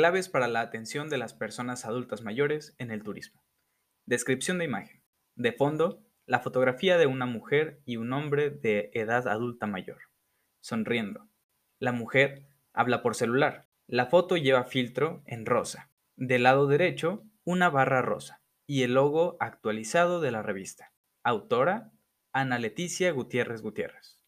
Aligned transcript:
Claves 0.00 0.30
para 0.30 0.48
la 0.48 0.62
atención 0.62 1.10
de 1.10 1.18
las 1.18 1.34
personas 1.34 1.84
adultas 1.84 2.22
mayores 2.22 2.74
en 2.78 2.90
el 2.90 3.02
turismo. 3.02 3.44
Descripción 4.06 4.56
de 4.56 4.64
imagen. 4.64 5.02
De 5.34 5.52
fondo, 5.52 6.02
la 6.24 6.40
fotografía 6.40 6.96
de 6.96 7.04
una 7.04 7.26
mujer 7.26 7.82
y 7.84 7.98
un 7.98 8.14
hombre 8.14 8.48
de 8.48 8.90
edad 8.94 9.28
adulta 9.28 9.66
mayor, 9.66 9.98
sonriendo. 10.60 11.28
La 11.78 11.92
mujer 11.92 12.46
habla 12.72 13.02
por 13.02 13.14
celular. 13.14 13.68
La 13.86 14.06
foto 14.06 14.38
lleva 14.38 14.64
filtro 14.64 15.22
en 15.26 15.44
rosa. 15.44 15.90
Del 16.16 16.44
lado 16.44 16.66
derecho, 16.66 17.26
una 17.44 17.68
barra 17.68 18.00
rosa 18.00 18.40
y 18.66 18.84
el 18.84 18.94
logo 18.94 19.36
actualizado 19.38 20.22
de 20.22 20.30
la 20.30 20.40
revista. 20.40 20.94
Autora, 21.24 21.92
Ana 22.32 22.58
Leticia 22.58 23.12
Gutiérrez 23.12 23.60
Gutiérrez. 23.60 24.18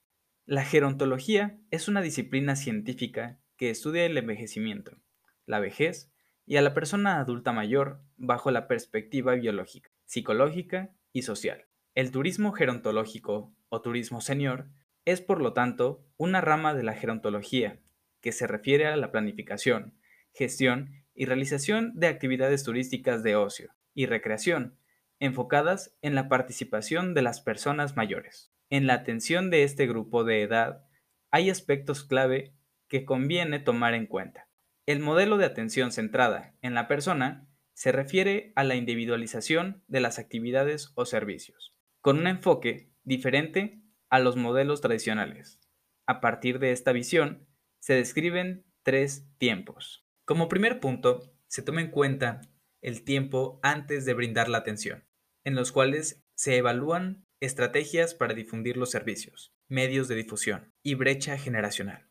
La 0.45 0.67
gerontología 0.67 1.59
es 1.71 1.89
una 1.89 2.03
disciplina 2.03 2.57
científica 2.57 3.41
que 3.57 3.71
estudia 3.71 4.05
el 4.05 4.19
envejecimiento, 4.19 4.99
la 5.47 5.61
vejez 5.61 6.13
y 6.47 6.57
a 6.57 6.63
la 6.63 6.75
persona 6.75 7.19
adulta 7.19 7.53
mayor 7.53 8.01
bajo 8.17 8.51
la 8.51 8.69
perspectiva 8.69 9.35
biológica, 9.35 9.91
psicológica 10.05 10.91
y 11.13 11.23
social. 11.23 11.67
El 11.95 12.11
turismo 12.11 12.53
gerontológico 12.53 13.55
o 13.69 13.83
turismo 13.83 14.21
senior 14.21 14.69
es 15.05 15.21
por 15.21 15.41
lo 15.41 15.53
tanto 15.53 16.05
una 16.17 16.41
rama 16.41 16.75
de 16.75 16.83
la 16.83 16.95
gerontología 16.95 17.81
que 18.21 18.33
se 18.33 18.47
refiere 18.47 18.87
a 18.87 18.97
la 18.97 19.11
planificación, 19.11 19.95
gestión 20.33 21.05
y 21.15 21.27
realización 21.27 21.93
de 21.95 22.07
actividades 22.07 22.65
turísticas 22.65 23.23
de 23.23 23.37
ocio 23.37 23.75
y 23.95 24.07
recreación 24.07 24.79
enfocadas 25.23 25.97
en 26.03 26.17
la 26.17 26.29
participación 26.29 27.15
de 27.15 27.23
las 27.23 27.41
personas 27.41 27.97
mayores. 27.97 28.53
En 28.71 28.89
la 28.89 28.95
atención 28.95 29.51
de 29.51 29.63
este 29.63 29.87
grupo 29.87 30.25
de 30.25 30.43
edad 30.43 30.85
hay 31.31 31.49
aspectos 31.49 32.03
clave 32.03 32.55
que 32.89 33.05
conviene 33.05 33.61
tomar 33.61 33.95
en 33.95 34.07
cuenta. 34.07 34.49
El 34.85 34.99
modelo 34.99 35.37
de 35.37 35.45
atención 35.45 35.93
centrada 35.93 36.57
en 36.61 36.75
la 36.75 36.89
persona 36.89 37.49
se 37.73 37.93
refiere 37.93 38.53
a 38.57 38.65
la 38.65 38.75
individualización 38.75 39.85
de 39.87 40.01
las 40.01 40.19
actividades 40.19 40.91
o 40.97 41.05
servicios, 41.05 41.73
con 42.01 42.19
un 42.19 42.27
enfoque 42.27 42.91
diferente 43.05 43.81
a 44.11 44.19
los 44.19 44.37
modelos 44.37 44.81
tradicionales. 44.81 45.61
A 46.07 46.21
partir 46.21 46.59
de 46.59 46.73
esta 46.73 46.91
visión, 46.91 47.47
se 47.79 47.95
describen 47.95 48.65
tres 48.83 49.29
tiempos. 49.39 50.05
Como 50.25 50.49
primer 50.49 50.81
punto, 50.81 51.33
se 51.47 51.63
toma 51.63 51.81
en 51.81 51.91
cuenta 51.91 52.41
el 52.81 53.05
tiempo 53.05 53.61
antes 53.63 54.05
de 54.05 54.15
brindar 54.15 54.49
la 54.49 54.59
atención, 54.59 55.05
en 55.45 55.55
los 55.55 55.71
cuales 55.71 56.25
se 56.35 56.57
evalúan 56.57 57.25
estrategias 57.41 58.15
para 58.15 58.35
difundir 58.35 58.77
los 58.77 58.91
servicios, 58.91 59.55
medios 59.69 60.09
de 60.09 60.17
difusión 60.17 60.73
y 60.83 60.95
brecha 60.95 61.39
generacional. 61.39 62.11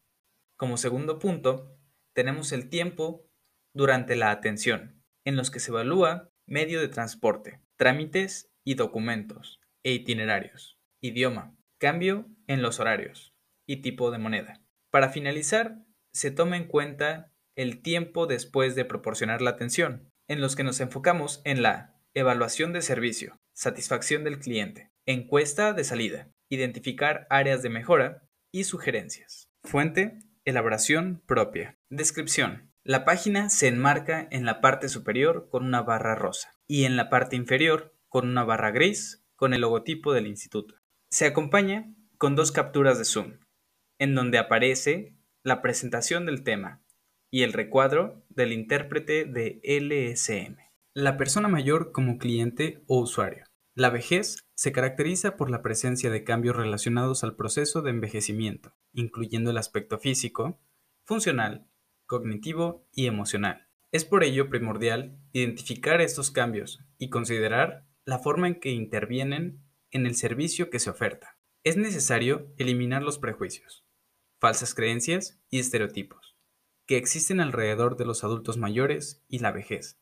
Como 0.56 0.78
segundo 0.78 1.20
punto, 1.20 1.78
tenemos 2.14 2.52
el 2.52 2.70
tiempo 2.70 3.28
durante 3.74 4.16
la 4.16 4.32
atención, 4.32 5.02
en 5.26 5.36
los 5.36 5.52
que 5.52 5.60
se 5.60 5.72
evalúa 5.72 6.30
medio 6.48 6.82
de 6.82 6.88
transporte, 6.88 7.62
trámites 7.78 8.52
y 8.66 8.76
documentos, 8.76 9.60
e 9.84 9.94
itinerarios, 9.94 10.78
idioma, 11.02 11.56
cambio 11.80 12.30
en 12.48 12.62
los 12.62 12.80
horarios 12.80 13.34
y 13.68 13.78
tipo 13.78 14.12
de 14.12 14.18
moneda. 14.18 14.62
Para 14.92 15.10
finalizar, 15.10 15.84
se 16.14 16.32
toma 16.32 16.58
en 16.58 16.68
cuenta 16.68 17.32
el 17.56 17.82
tiempo 17.82 18.28
después 18.28 18.76
de 18.76 18.86
proporcionar 18.86 19.42
la 19.42 19.52
atención, 19.52 20.10
en 20.28 20.42
los 20.42 20.56
que 20.56 20.64
nos 20.64 20.80
enfocamos 20.80 21.42
en 21.46 21.62
la 21.62 21.96
evaluación 22.14 22.74
de 22.74 22.82
servicio, 22.82 23.40
satisfacción 23.54 24.24
del 24.24 24.40
cliente, 24.40 24.92
encuesta 25.06 25.74
de 25.74 25.84
salida, 25.84 26.30
identificar 26.50 27.28
áreas 27.30 27.62
de 27.64 27.70
mejora 27.70 28.28
y 28.52 28.66
sugerencias. 28.66 29.46
Fuente, 29.64 30.20
elaboración 30.46 31.22
propia. 31.26 31.78
Descripción. 31.90 32.72
La 32.84 33.06
página 33.06 33.50
se 33.50 33.68
enmarca 33.68 34.28
en 34.32 34.46
la 34.46 34.60
parte 34.60 34.90
superior 34.90 35.50
con 35.50 35.66
una 35.66 35.84
barra 35.84 36.16
rosa 36.16 36.56
y 36.68 36.86
en 36.86 36.96
la 36.96 37.10
parte 37.10 37.36
inferior 37.36 37.96
con 38.10 38.28
una 38.28 38.44
barra 38.44 38.72
gris 38.72 39.24
con 39.36 39.54
el 39.54 39.62
logotipo 39.62 40.14
del 40.14 40.28
instituto. 40.28 40.76
Se 41.10 41.26
acompaña 41.26 41.94
con 42.18 42.36
dos 42.36 42.52
capturas 42.52 42.98
de 42.98 43.06
Zoom, 43.06 43.40
en 44.00 44.16
donde 44.16 44.40
aparece 44.40 45.16
la 45.44 45.62
presentación 45.62 46.26
del 46.26 46.44
tema 46.44 46.84
y 47.32 47.44
el 47.44 47.54
recuadro 47.54 48.24
del 48.30 48.52
intérprete 48.52 49.26
de 49.26 49.62
LSM. 49.64 50.58
La 50.94 51.18
persona 51.18 51.48
mayor 51.48 51.92
como 51.92 52.18
cliente 52.18 52.84
o 52.88 53.00
usuario. 53.00 53.46
La 53.74 53.90
vejez 53.90 54.48
se 54.54 54.72
caracteriza 54.72 55.38
por 55.38 55.50
la 55.50 55.62
presencia 55.62 56.10
de 56.10 56.24
cambios 56.24 56.56
relacionados 56.56 57.24
al 57.24 57.36
proceso 57.36 57.82
de 57.82 57.92
envejecimiento, 57.92 58.76
incluyendo 58.92 59.50
el 59.52 59.58
aspecto 59.58 59.98
físico, 59.98 60.60
funcional, 61.06 61.68
cognitivo 62.06 62.88
y 62.92 63.08
emocional. 63.08 63.70
Es 63.92 64.04
por 64.04 64.24
ello 64.24 64.50
primordial 64.50 65.18
identificar 65.32 66.02
estos 66.02 66.32
cambios 66.32 66.84
y 66.98 67.10
considerar 67.10 67.88
la 68.04 68.20
forma 68.20 68.48
en 68.48 68.60
que 68.60 68.72
intervienen 68.72 69.64
en 69.90 70.06
el 70.06 70.16
servicio 70.16 70.70
que 70.70 70.80
se 70.80 70.90
oferta. 70.90 71.38
Es 71.64 71.78
necesario 71.78 72.54
eliminar 72.58 73.04
los 73.04 73.20
prejuicios, 73.20 73.86
falsas 74.40 74.74
creencias 74.74 75.42
y 75.50 75.60
estereotipos 75.60 76.32
que 76.92 76.98
existen 76.98 77.40
alrededor 77.40 77.96
de 77.96 78.04
los 78.04 78.26
adultos 78.26 78.58
mayores 78.58 79.24
y 79.30 79.40
la 79.40 79.54
vejez, 79.54 80.02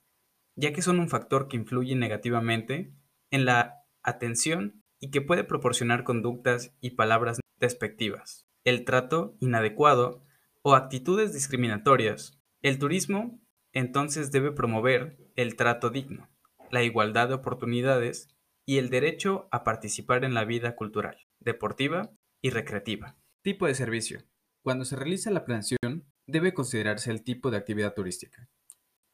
ya 0.55 0.73
que 0.73 0.81
son 0.81 0.99
un 0.99 1.07
factor 1.07 1.47
que 1.47 1.55
influye 1.55 1.95
negativamente 1.95 2.95
en 3.31 3.45
la 3.45 3.83
atención 4.03 4.83
y 4.99 5.11
que 5.11 5.21
puede 5.21 5.43
proporcionar 5.43 6.03
conductas 6.03 6.75
y 6.81 6.91
palabras 6.91 7.39
despectivas, 7.59 8.47
el 8.63 8.85
trato 8.85 9.35
inadecuado 9.39 10.23
o 10.61 10.75
actitudes 10.75 11.33
discriminatorias. 11.33 12.39
El 12.61 12.79
turismo 12.79 13.39
entonces 13.73 14.31
debe 14.31 14.51
promover 14.51 15.17
el 15.35 15.55
trato 15.55 15.89
digno, 15.89 16.29
la 16.71 16.83
igualdad 16.83 17.29
de 17.29 17.35
oportunidades 17.35 18.35
y 18.65 18.77
el 18.77 18.89
derecho 18.89 19.47
a 19.51 19.63
participar 19.63 20.23
en 20.23 20.33
la 20.33 20.45
vida 20.45 20.75
cultural, 20.75 21.17
deportiva 21.39 22.11
y 22.41 22.49
recreativa. 22.49 23.17
Tipo 23.41 23.67
de 23.67 23.75
servicio. 23.75 24.23
Cuando 24.63 24.85
se 24.85 24.95
realiza 24.95 25.31
la 25.31 25.45
planeación, 25.45 26.05
debe 26.27 26.53
considerarse 26.53 27.11
el 27.11 27.23
tipo 27.23 27.49
de 27.51 27.57
actividad 27.57 27.93
turística. 27.93 28.49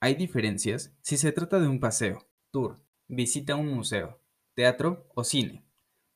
Hay 0.02 0.16
diferencias 0.16 0.96
si 1.02 1.18
se 1.18 1.32
trata 1.32 1.60
de 1.60 1.68
un 1.68 1.80
paseo, 1.80 2.28
tour, 2.52 2.85
visita 3.08 3.56
un 3.56 3.68
museo, 3.68 4.20
teatro 4.56 5.08
o 5.16 5.24
cine. 5.24 5.66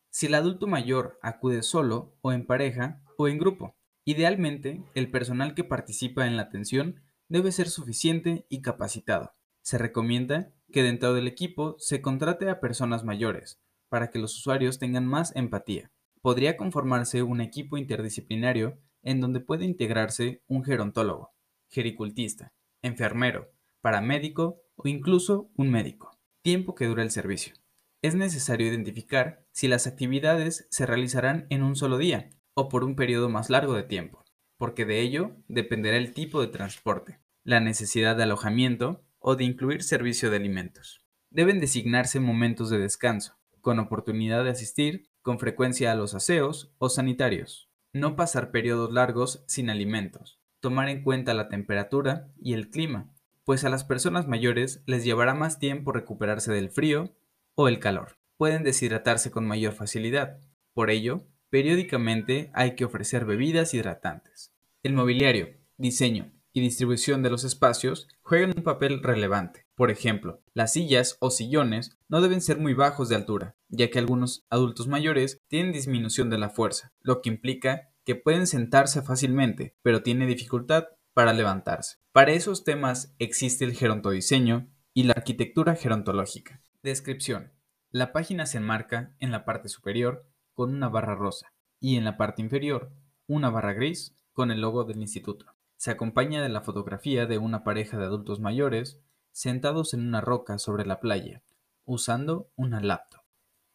Si 0.10 0.26
el 0.26 0.34
adulto 0.34 0.68
mayor 0.68 1.20
acude 1.22 1.62
solo 1.62 2.18
o 2.22 2.32
en 2.32 2.46
pareja 2.46 3.04
o 3.18 3.28
en 3.28 3.38
grupo. 3.38 3.76
Idealmente, 4.06 4.84
el 4.96 5.12
personal 5.12 5.54
que 5.54 5.64
participa 5.64 6.26
en 6.26 6.36
la 6.36 6.44
atención 6.44 7.04
debe 7.28 7.52
ser 7.52 7.70
suficiente 7.70 8.46
y 8.50 8.62
capacitado. 8.62 9.34
Se 9.62 9.78
recomienda 9.78 10.52
que 10.72 10.82
dentro 10.82 11.14
del 11.14 11.28
equipo 11.28 11.76
se 11.78 12.02
contrate 12.02 12.50
a 12.50 12.60
personas 12.60 13.04
mayores, 13.04 13.60
para 13.88 14.10
que 14.10 14.18
los 14.20 14.36
usuarios 14.36 14.80
tengan 14.80 15.06
más 15.06 15.36
empatía. 15.36 15.92
Podría 16.22 16.58
conformarse 16.58 17.22
un 17.22 17.40
equipo 17.42 17.78
interdisciplinario 17.78 18.80
en 19.04 19.22
donde 19.22 19.42
puede 19.42 19.66
integrarse 19.66 20.42
un 20.48 20.64
gerontólogo, 20.64 21.34
gericultista, 21.70 22.54
enfermero, 22.82 23.52
paramédico 23.82 24.62
o 24.76 24.88
incluso 24.88 25.52
un 25.56 25.70
médico. 25.70 26.19
Tiempo 26.42 26.74
que 26.74 26.86
dura 26.86 27.04
el 27.04 27.12
servicio. 27.12 27.54
Es 28.02 28.16
necesario 28.16 28.68
identificar 28.68 29.46
si 29.52 29.68
las 29.68 29.88
actividades 29.88 30.68
se 30.70 30.86
realizarán 30.86 31.48
en 31.50 31.64
un 31.64 31.76
solo 31.76 31.98
día 31.98 32.30
o 32.54 32.70
por 32.70 32.86
un 32.86 32.96
periodo 32.96 33.28
más 33.28 33.50
largo 33.50 33.74
de 33.74 33.84
tiempo, 33.84 34.24
porque 34.58 34.86
de 34.86 35.02
ello 35.02 35.36
dependerá 35.50 35.98
el 35.98 36.14
tipo 36.14 36.40
de 36.40 36.48
transporte, 36.48 37.20
la 37.44 37.60
necesidad 37.60 38.16
de 38.16 38.24
alojamiento 38.24 39.04
o 39.20 39.36
de 39.36 39.44
incluir 39.44 39.84
servicio 39.84 40.30
de 40.30 40.38
alimentos. 40.38 41.06
Deben 41.30 41.60
designarse 41.60 42.22
momentos 42.22 42.70
de 42.70 42.80
descanso, 42.80 43.38
con 43.60 43.78
oportunidad 43.80 44.46
de 44.46 44.52
asistir 44.52 45.10
con 45.22 45.40
frecuencia 45.40 45.92
a 45.92 45.96
los 45.96 46.16
aseos 46.16 46.74
o 46.78 46.88
sanitarios. 46.88 47.70
No 47.92 48.16
pasar 48.16 48.52
periodos 48.52 48.94
largos 48.94 49.44
sin 49.46 49.70
alimentos. 49.70 50.40
Tomar 50.62 50.88
en 50.88 51.04
cuenta 51.04 51.34
la 51.34 51.50
temperatura 51.50 52.32
y 52.38 52.54
el 52.54 52.70
clima, 52.70 53.14
pues 53.50 53.64
a 53.64 53.70
las 53.70 53.84
personas 53.84 54.28
mayores 54.28 54.84
les 54.86 55.04
llevará 55.04 55.34
más 55.34 55.58
tiempo 55.58 55.92
recuperarse 55.92 56.52
del 56.52 56.70
frío 56.70 57.16
o 57.56 57.68
el 57.68 57.80
calor. 57.80 58.20
Pueden 58.38 58.62
deshidratarse 58.62 59.32
con 59.32 59.48
mayor 59.48 59.74
facilidad. 59.74 60.38
Por 60.76 60.92
ello, 60.92 61.26
periódicamente 61.50 62.52
hay 62.54 62.76
que 62.76 62.86
ofrecer 62.86 63.26
bebidas 63.26 63.74
hidratantes. 63.74 64.54
El 64.84 64.94
mobiliario, 64.94 65.48
diseño 65.78 66.32
y 66.54 66.62
distribución 66.62 67.24
de 67.24 67.32
los 67.32 67.44
espacios 67.44 68.08
juegan 68.22 68.54
un 68.56 68.62
papel 68.62 69.02
relevante. 69.02 69.66
Por 69.74 69.90
ejemplo, 69.90 70.44
las 70.54 70.74
sillas 70.74 71.18
o 71.20 71.32
sillones 71.32 71.98
no 72.08 72.22
deben 72.22 72.42
ser 72.42 72.60
muy 72.60 72.76
bajos 72.76 73.10
de 73.10 73.16
altura, 73.16 73.56
ya 73.68 73.90
que 73.90 73.98
algunos 73.98 74.46
adultos 74.52 74.88
mayores 74.88 75.42
tienen 75.48 75.74
disminución 75.74 76.30
de 76.30 76.38
la 76.38 76.52
fuerza, 76.52 76.94
lo 77.02 77.24
que 77.24 77.30
implica 77.30 77.90
que 78.06 78.14
pueden 78.14 78.46
sentarse 78.46 79.02
fácilmente, 79.02 79.76
pero 79.82 80.04
tienen 80.04 80.28
dificultad 80.28 80.86
para 81.20 81.34
levantarse. 81.34 81.98
Para 82.14 82.32
esos 82.32 82.64
temas 82.64 83.14
existe 83.20 83.66
el 83.66 83.74
gerontodiseño 83.74 84.70
y 84.94 85.04
la 85.04 85.12
arquitectura 85.18 85.76
gerontológica. 85.76 86.62
Descripción. 86.82 87.52
La 87.92 88.14
página 88.14 88.46
se 88.46 88.60
enmarca 88.60 89.18
en 89.20 89.30
la 89.32 89.44
parte 89.44 89.68
superior 89.68 90.26
con 90.54 90.74
una 90.74 90.88
barra 90.88 91.16
rosa 91.16 91.52
y 91.78 91.98
en 91.98 92.06
la 92.06 92.16
parte 92.16 92.42
inferior 92.42 92.94
una 93.28 93.50
barra 93.50 93.74
gris 93.74 94.16
con 94.32 94.50
el 94.50 94.62
logo 94.62 94.86
del 94.86 95.02
instituto. 95.02 95.46
Se 95.76 95.92
acompaña 95.92 96.42
de 96.42 96.48
la 96.48 96.62
fotografía 96.62 97.26
de 97.26 97.38
una 97.38 97.66
pareja 97.66 97.98
de 97.98 98.06
adultos 98.06 98.40
mayores 98.40 99.02
sentados 99.34 99.94
en 99.94 100.08
una 100.08 100.22
roca 100.22 100.58
sobre 100.58 100.86
la 100.86 101.02
playa, 101.02 101.44
usando 101.84 102.50
una 102.56 102.80
laptop. 102.80 103.24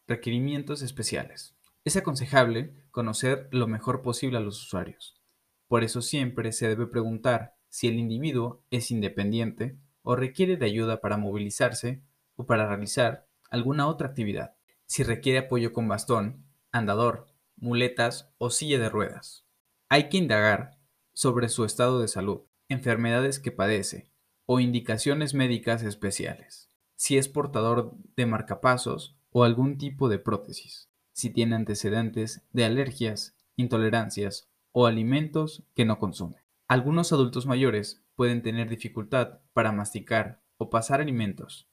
Requerimientos 0.07 0.81
especiales. 0.81 1.55
Es 1.83 1.95
aconsejable 1.95 2.87
conocer 2.89 3.49
lo 3.51 3.67
mejor 3.67 4.01
posible 4.01 4.39
a 4.39 4.41
los 4.41 4.63
usuarios. 4.63 5.21
Por 5.67 5.83
eso 5.83 6.01
siempre 6.01 6.51
se 6.51 6.67
debe 6.67 6.87
preguntar 6.87 7.55
si 7.69 7.87
el 7.87 7.99
individuo 7.99 8.63
es 8.71 8.91
independiente 8.91 9.77
o 10.01 10.15
requiere 10.15 10.57
de 10.57 10.65
ayuda 10.65 11.01
para 11.01 11.17
movilizarse 11.17 12.01
o 12.35 12.45
para 12.45 12.67
realizar 12.67 13.27
alguna 13.49 13.87
otra 13.87 14.07
actividad. 14.07 14.55
Si 14.85 15.03
requiere 15.03 15.39
apoyo 15.39 15.73
con 15.73 15.87
bastón, 15.87 16.45
andador, 16.71 17.27
muletas 17.57 18.31
o 18.37 18.49
silla 18.49 18.79
de 18.79 18.89
ruedas. 18.89 19.45
Hay 19.89 20.09
que 20.09 20.17
indagar 20.17 20.77
sobre 21.13 21.49
su 21.49 21.65
estado 21.65 22.01
de 22.01 22.07
salud, 22.07 22.41
enfermedades 22.69 23.39
que 23.39 23.51
padece 23.51 24.11
o 24.45 24.59
indicaciones 24.59 25.33
médicas 25.33 25.81
especiales. 25.83 26.69
Si 26.95 27.17
es 27.17 27.27
portador 27.27 27.95
de 28.15 28.25
marcapasos 28.25 29.17
o 29.31 29.43
algún 29.43 29.77
tipo 29.77 30.07
de 30.07 30.19
prótesis. 30.19 30.89
Si 31.13 31.29
tiene 31.29 31.55
antecedentes 31.55 32.43
de 32.51 32.65
alergias, 32.65 33.35
intolerancias 33.55 34.49
o 34.77 34.87
alimentos 34.87 35.63
que 35.73 35.85
no 35.85 35.99
consume. 35.99 36.43
Algunos 36.67 37.13
adultos 37.13 37.45
mayores 37.45 38.03
pueden 38.13 38.41
tener 38.41 38.67
dificultad 38.67 39.39
para 39.53 39.71
masticar 39.71 40.41
o 40.57 40.69
pasar 40.69 40.99
alimentos. 40.99 41.69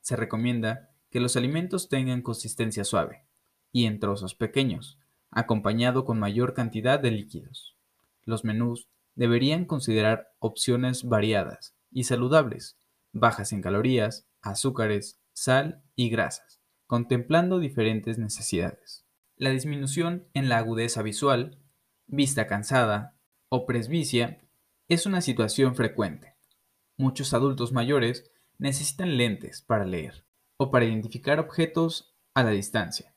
Se 0.00 0.16
recomienda 0.16 0.88
que 1.10 1.20
los 1.20 1.36
alimentos 1.36 1.90
tengan 1.90 2.22
consistencia 2.22 2.84
suave 2.84 3.26
y 3.72 3.84
en 3.84 4.00
trozos 4.00 4.34
pequeños, 4.34 4.98
acompañado 5.30 6.06
con 6.06 6.18
mayor 6.18 6.54
cantidad 6.54 6.98
de 6.98 7.10
líquidos. 7.10 7.76
Los 8.24 8.42
menús 8.42 8.88
deberían 9.16 9.66
considerar 9.66 10.32
opciones 10.38 11.04
variadas 11.04 11.76
y 11.92 12.04
saludables, 12.04 12.78
bajas 13.12 13.52
en 13.52 13.60
calorías, 13.60 14.26
azúcares, 14.40 15.20
sal 15.34 15.82
y 15.94 16.08
grasas, 16.08 16.62
contemplando 16.86 17.58
diferentes 17.58 18.16
necesidades. 18.16 19.04
La 19.36 19.50
disminución 19.50 20.26
en 20.32 20.48
la 20.48 20.56
agudeza 20.56 21.02
visual, 21.02 21.58
vista 22.06 22.46
cansada 22.46 23.16
o 23.48 23.66
presbicia 23.66 24.40
es 24.88 25.06
una 25.06 25.20
situación 25.20 25.74
frecuente. 25.74 26.36
Muchos 26.96 27.34
adultos 27.34 27.72
mayores 27.72 28.30
necesitan 28.58 29.16
lentes 29.16 29.62
para 29.62 29.84
leer 29.84 30.26
o 30.56 30.70
para 30.70 30.84
identificar 30.84 31.38
objetos 31.40 32.16
a 32.34 32.42
la 32.42 32.50
distancia, 32.50 33.14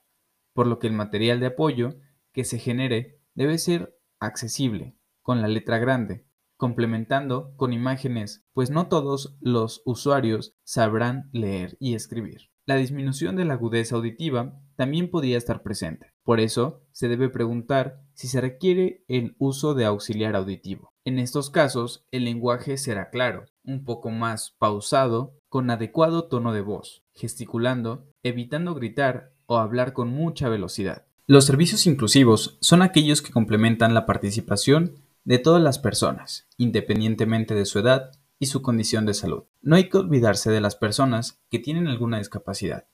por 0.54 0.68
lo 0.68 0.80
que 0.80 0.88
el 0.88 0.94
material 0.94 1.40
de 1.40 1.48
apoyo 1.48 2.00
que 2.34 2.44
se 2.44 2.60
genere 2.60 3.22
debe 3.34 3.58
ser 3.58 3.98
accesible, 4.20 4.98
con 5.22 5.42
la 5.42 5.48
letra 5.48 5.78
grande, 5.78 6.26
complementando 6.58 7.56
con 7.56 7.72
imágenes, 7.72 8.46
pues 8.54 8.70
no 8.70 8.88
todos 8.88 9.38
los 9.40 9.82
usuarios 9.86 10.58
sabrán 10.64 11.30
leer 11.32 11.78
y 11.80 11.96
escribir. 11.96 12.52
La 12.70 12.76
disminución 12.76 13.36
de 13.36 13.46
la 13.46 13.56
agudeza 13.56 13.96
auditiva 13.96 14.54
también 14.76 15.10
podría 15.10 15.40
estar 15.40 15.64
presente. 15.64 16.14
Por 16.24 16.40
eso, 16.40 16.84
se 16.92 17.08
debe 17.08 17.28
preguntar 17.28 18.04
si 18.14 18.28
se 18.28 18.42
requiere 18.42 19.04
el 19.08 19.36
uso 19.40 19.74
de 19.74 19.86
auxiliar 19.86 20.36
auditivo. 20.36 20.94
En 21.04 21.18
estos 21.18 21.50
casos, 21.50 22.06
el 22.12 22.26
lenguaje 22.26 22.78
será 22.78 23.10
claro, 23.10 23.46
un 23.64 23.86
poco 23.86 24.12
más 24.12 24.56
pausado, 24.60 25.34
con 25.50 25.72
adecuado 25.72 26.26
tono 26.26 26.54
de 26.54 26.62
voz, 26.62 27.02
gesticulando, 27.16 28.06
evitando 28.22 28.76
gritar 28.76 29.32
o 29.48 29.58
hablar 29.58 29.94
con 29.94 30.10
mucha 30.10 30.48
velocidad. 30.48 31.08
Los 31.26 31.46
servicios 31.46 31.88
inclusivos 31.88 32.60
son 32.62 32.84
aquellos 32.84 33.24
que 33.24 33.32
complementan 33.32 33.96
la 33.96 34.06
participación 34.06 34.94
de 35.24 35.40
todas 35.40 35.64
las 35.64 35.80
personas, 35.80 36.48
independientemente 36.58 37.56
de 37.56 37.66
su 37.66 37.80
edad 37.80 38.12
y 38.40 38.48
su 38.48 38.62
condición 38.62 39.06
de 39.06 39.14
salud. 39.14 39.44
No 39.62 39.76
hay 39.76 39.90
que 39.90 39.98
olvidarse 39.98 40.50
de 40.50 40.62
las 40.62 40.76
personas 40.76 41.42
que 41.50 41.60
tienen 41.60 41.88
alguna 41.88 42.18
discapacidad, 42.18 42.88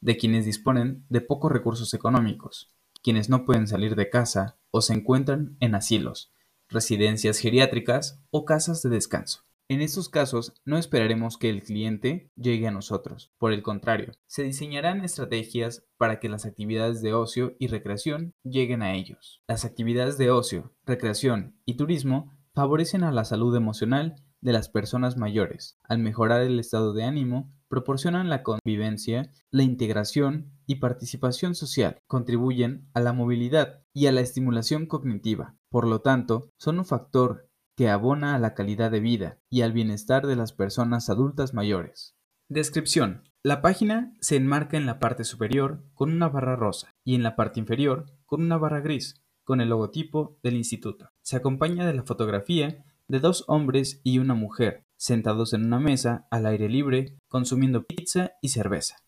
de 0.00 0.16
quienes 0.16 0.46
disponen 0.46 1.04
de 1.08 1.20
pocos 1.20 1.52
recursos 1.52 1.92
económicos, 1.92 2.72
quienes 3.02 3.28
no 3.28 3.44
pueden 3.44 3.66
salir 3.66 3.96
de 3.96 4.08
casa 4.08 4.58
o 4.70 4.80
se 4.80 4.94
encuentran 4.94 5.56
en 5.60 5.74
asilos, 5.74 6.32
residencias 6.68 7.38
geriátricas 7.38 8.20
o 8.30 8.44
casas 8.44 8.82
de 8.82 8.90
descanso. 8.90 9.44
En 9.68 9.80
estos 9.80 10.08
casos, 10.08 10.52
no 10.64 10.76
esperaremos 10.76 11.38
que 11.38 11.48
el 11.48 11.62
cliente 11.62 12.30
llegue 12.36 12.66
a 12.66 12.72
nosotros. 12.72 13.32
Por 13.38 13.52
el 13.52 13.62
contrario, 13.62 14.12
se 14.26 14.42
diseñarán 14.42 15.02
estrategias 15.02 15.84
para 15.96 16.20
que 16.20 16.28
las 16.28 16.44
actividades 16.44 17.00
de 17.00 17.14
ocio 17.14 17.54
y 17.58 17.68
recreación 17.68 18.34
lleguen 18.42 18.82
a 18.82 18.94
ellos. 18.94 19.42
Las 19.48 19.64
actividades 19.64 20.18
de 20.18 20.30
ocio, 20.30 20.74
recreación 20.84 21.56
y 21.64 21.76
turismo 21.76 22.32
favorecen 22.54 23.02
a 23.02 23.12
la 23.12 23.24
salud 23.24 23.56
emocional 23.56 24.16
de 24.42 24.52
las 24.52 24.68
personas 24.68 25.16
mayores. 25.16 25.78
Al 25.84 25.98
mejorar 25.98 26.42
el 26.42 26.60
estado 26.60 26.92
de 26.92 27.04
ánimo, 27.04 27.50
proporcionan 27.68 28.28
la 28.28 28.42
convivencia, 28.42 29.32
la 29.50 29.62
integración 29.62 30.52
y 30.66 30.74
participación 30.76 31.54
social, 31.54 31.98
contribuyen 32.06 32.90
a 32.92 33.00
la 33.00 33.14
movilidad 33.14 33.82
y 33.94 34.06
a 34.06 34.12
la 34.12 34.20
estimulación 34.20 34.86
cognitiva. 34.86 35.56
Por 35.70 35.86
lo 35.86 36.02
tanto, 36.02 36.50
son 36.58 36.78
un 36.78 36.84
factor 36.84 37.48
que 37.76 37.88
abona 37.88 38.34
a 38.34 38.38
la 38.38 38.52
calidad 38.52 38.90
de 38.90 39.00
vida 39.00 39.38
y 39.48 39.62
al 39.62 39.72
bienestar 39.72 40.26
de 40.26 40.36
las 40.36 40.52
personas 40.52 41.08
adultas 41.08 41.54
mayores. 41.54 42.14
Descripción. 42.48 43.22
La 43.42 43.62
página 43.62 44.12
se 44.20 44.36
enmarca 44.36 44.76
en 44.76 44.86
la 44.86 44.98
parte 44.98 45.24
superior 45.24 45.82
con 45.94 46.12
una 46.12 46.28
barra 46.28 46.54
rosa 46.54 46.94
y 47.02 47.14
en 47.14 47.22
la 47.22 47.34
parte 47.34 47.58
inferior 47.58 48.06
con 48.26 48.42
una 48.42 48.58
barra 48.58 48.80
gris, 48.80 49.24
con 49.44 49.60
el 49.60 49.70
logotipo 49.70 50.38
del 50.42 50.56
instituto. 50.56 51.10
Se 51.22 51.36
acompaña 51.36 51.86
de 51.86 51.94
la 51.94 52.04
fotografía 52.04 52.84
de 53.12 53.20
dos 53.20 53.44
hombres 53.46 54.00
y 54.04 54.20
una 54.20 54.32
mujer 54.32 54.86
sentados 54.96 55.52
en 55.52 55.66
una 55.66 55.78
mesa 55.78 56.26
al 56.30 56.46
aire 56.46 56.70
libre 56.70 57.18
consumiendo 57.28 57.84
pizza 57.84 58.32
y 58.40 58.48
cerveza. 58.48 59.04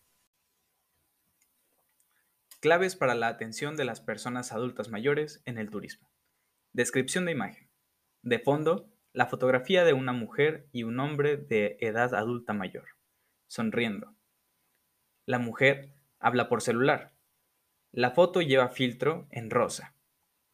Claves 2.59 2.95
para 2.95 3.15
la 3.15 3.29
atención 3.29 3.75
de 3.75 3.83
las 3.83 4.01
personas 4.01 4.51
adultas 4.51 4.89
mayores 4.89 5.41
en 5.45 5.57
el 5.57 5.71
turismo. 5.71 6.07
Descripción 6.71 7.25
de 7.25 7.31
imagen. 7.31 7.67
De 8.21 8.37
fondo, 8.37 8.91
la 9.11 9.25
fotografía 9.25 9.83
de 9.83 9.93
una 9.93 10.13
mujer 10.13 10.67
y 10.71 10.83
un 10.83 10.99
hombre 10.99 11.37
de 11.37 11.75
edad 11.79 12.13
adulta 12.13 12.53
mayor, 12.53 12.85
sonriendo. 13.47 14.13
La 15.25 15.39
mujer 15.39 15.95
habla 16.19 16.47
por 16.47 16.61
celular. 16.61 17.15
La 17.91 18.11
foto 18.11 18.43
lleva 18.43 18.69
filtro 18.69 19.25
en 19.31 19.49
rosa. 19.49 19.95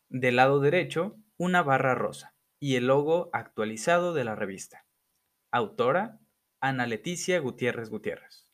Del 0.08 0.38
lado 0.38 0.62
derecho, 0.62 1.18
una 1.36 1.64
barra 1.64 1.96
rosa 1.96 2.34
y 2.64 2.76
el 2.76 2.86
logo 2.86 3.32
actualizado 3.34 4.14
de 4.14 4.24
la 4.24 4.36
revista. 4.36 4.86
Autora, 5.50 6.20
Ana 6.60 6.86
Leticia 6.86 7.40
Gutiérrez 7.40 7.90
Gutiérrez. 7.90 8.48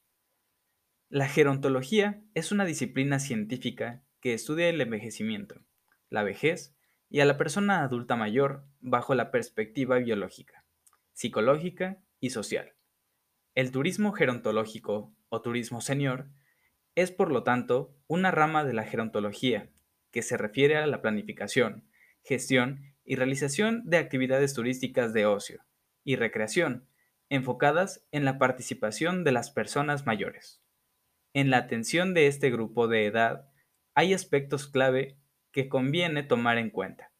La 1.09 1.27
gerontología 1.27 2.23
es 2.33 2.53
una 2.53 2.63
disciplina 2.63 3.19
científica 3.19 4.05
que 4.21 4.33
estudia 4.33 4.69
el 4.69 4.79
envejecimiento, 4.79 5.61
la 6.09 6.23
vejez 6.23 6.73
y 7.09 7.19
a 7.19 7.25
la 7.25 7.37
persona 7.37 7.83
adulta 7.83 8.15
mayor 8.15 8.65
bajo 8.79 9.13
la 9.13 9.29
perspectiva 9.29 9.97
biológica, 9.97 10.63
psicológica 11.11 12.01
y 12.21 12.29
social. 12.29 12.75
El 13.55 13.71
turismo 13.71 14.13
gerontológico 14.13 15.13
o 15.27 15.41
turismo 15.41 15.81
senior 15.81 16.29
es, 16.95 17.11
por 17.11 17.29
lo 17.29 17.43
tanto, 17.43 17.93
una 18.07 18.31
rama 18.31 18.63
de 18.63 18.71
la 18.71 18.85
gerontología 18.85 19.69
que 20.11 20.21
se 20.21 20.37
refiere 20.37 20.77
a 20.77 20.87
la 20.87 21.01
planificación, 21.01 21.89
gestión 22.23 22.96
y 23.07 23.15
realización 23.15 23.81
de 23.85 23.97
actividades 23.97 24.53
turísticas 24.53 25.13
de 25.13 25.25
ocio 25.25 25.63
y 26.03 26.17
recreación 26.17 26.87
enfocadas 27.29 28.05
en 28.11 28.25
la 28.25 28.37
participación 28.37 29.23
de 29.23 29.31
las 29.31 29.49
personas 29.49 30.05
mayores. 30.05 30.61
En 31.33 31.49
la 31.49 31.57
atención 31.57 32.13
de 32.13 32.27
este 32.27 32.51
grupo 32.51 32.87
de 32.87 33.05
edad 33.05 33.49
hay 33.95 34.13
aspectos 34.13 34.67
clave 34.67 35.17
que 35.51 35.69
conviene 35.69 36.23
tomar 36.23 36.57
en 36.57 36.69
cuenta. 36.69 37.11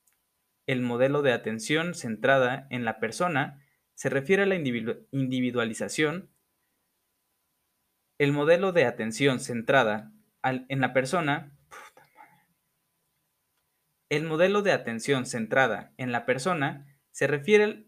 El 0.66 0.82
modelo 0.82 1.22
de 1.22 1.32
atención 1.32 1.96
centrada 1.96 2.68
en 2.70 2.86
la 2.86 3.00
persona 3.00 3.64
se 3.96 4.10
refiere 4.10 4.44
a 4.44 4.46
la 4.46 4.56
individualización. 4.56 6.30
El 8.18 8.32
modelo 8.34 8.74
de 8.74 8.86
atención 8.86 9.40
centrada 9.40 10.12
en 10.44 10.82
la 10.82 10.94
persona 10.94 11.57
el 14.10 14.24
modelo 14.24 14.62
de 14.62 14.72
atención 14.72 15.26
centrada 15.26 15.94
en 15.98 16.12
la 16.12 16.26
persona 16.26 16.98
se 17.12 17.28
refiere 17.28 17.88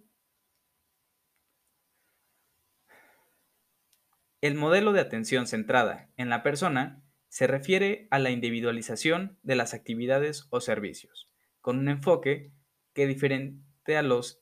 El 4.41 4.55
modelo 4.55 4.93
de 4.93 5.01
atención 5.01 5.47
centrada 5.47 6.09
en 6.15 6.29
la 6.29 6.43
persona 6.43 7.03
se 7.27 7.45
refiere 7.45 8.07
a 8.09 8.19
la 8.19 8.29
individualización 8.29 9.37
de 9.43 9.55
las 9.55 9.73
actividades 9.73 10.47
o 10.49 10.61
servicios, 10.61 11.29
con 11.59 11.77
un 11.77 11.89
enfoque 11.89 12.53
que 12.93 13.05
diferente 13.05 13.97
a 13.97 14.01
los 14.01 14.41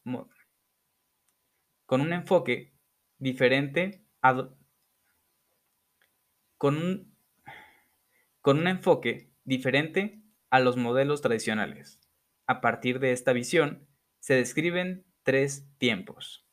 con 1.88 2.02
un 2.02 2.14
enfoque 2.14 2.76
diferente 3.18 4.06
a, 4.22 4.50
con 6.58 6.78
un, 6.78 7.18
con 8.42 8.60
un 8.60 8.68
enfoque 8.68 9.32
diferente 9.46 10.22
a 10.50 10.60
los 10.60 10.78
modelos 10.78 11.22
tradicionales. 11.22 12.00
A 12.48 12.62
partir 12.62 13.00
de 13.00 13.12
esta 13.12 13.34
visión, 13.34 13.88
se 14.20 14.36
describen 14.36 15.06
tres 15.24 15.68
tiempos. 15.78 16.47